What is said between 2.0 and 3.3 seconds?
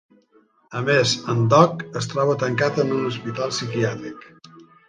es troba tancat en un